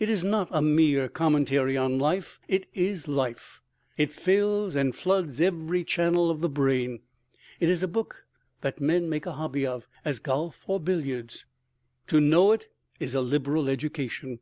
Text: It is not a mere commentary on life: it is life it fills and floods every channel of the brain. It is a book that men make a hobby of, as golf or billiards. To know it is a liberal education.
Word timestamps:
It 0.00 0.08
is 0.08 0.24
not 0.24 0.48
a 0.50 0.60
mere 0.60 1.08
commentary 1.08 1.76
on 1.76 1.96
life: 1.96 2.40
it 2.48 2.66
is 2.74 3.06
life 3.06 3.62
it 3.96 4.12
fills 4.12 4.74
and 4.74 4.92
floods 4.96 5.40
every 5.40 5.84
channel 5.84 6.28
of 6.28 6.40
the 6.40 6.48
brain. 6.48 6.98
It 7.60 7.68
is 7.68 7.80
a 7.84 7.86
book 7.86 8.26
that 8.62 8.80
men 8.80 9.08
make 9.08 9.26
a 9.26 9.32
hobby 9.34 9.64
of, 9.64 9.86
as 10.04 10.18
golf 10.18 10.64
or 10.66 10.80
billiards. 10.80 11.46
To 12.08 12.20
know 12.20 12.50
it 12.50 12.66
is 12.98 13.14
a 13.14 13.20
liberal 13.20 13.68
education. 13.68 14.40